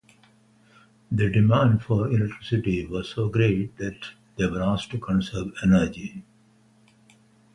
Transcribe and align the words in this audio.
The 1.11 1.29
demand 1.29 1.83
for 1.83 2.07
electricity 2.07 2.87
was 2.87 3.09
so 3.09 3.29
great 3.29 3.77
that 3.77 4.03
they 4.35 4.47
were 4.47 4.63
asked 4.63 4.89
to 4.93 4.97
conserve 4.97 5.51
energy. 5.61 6.25